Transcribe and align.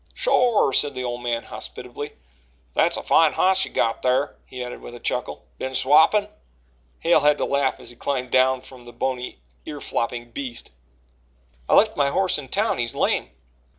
"Shore!" 0.15 0.73
said 0.73 0.95
the 0.95 1.03
old 1.03 1.21
man 1.21 1.43
hospitably. 1.43 2.13
"That's 2.73 2.97
a 2.97 3.03
fine 3.03 3.33
hoss 3.33 3.65
you 3.65 3.69
got 3.69 4.01
thar," 4.01 4.35
he 4.47 4.63
added 4.65 4.81
with 4.81 4.95
a 4.95 4.99
chuckle. 4.99 5.45
"Been 5.59 5.75
swappin'?" 5.75 6.27
Hale 7.01 7.19
had 7.19 7.37
to 7.37 7.45
laugh 7.45 7.79
as 7.79 7.91
he 7.91 7.95
climbed 7.95 8.31
down 8.31 8.61
from 8.61 8.85
the 8.85 8.93
bony 8.93 9.37
ear 9.63 9.79
flopping 9.79 10.31
beast. 10.31 10.71
"I 11.69 11.75
left 11.75 11.95
my 11.97 12.09
horse 12.09 12.39
in 12.39 12.47
town 12.49 12.79
he's 12.79 12.95
lame." 12.95 13.29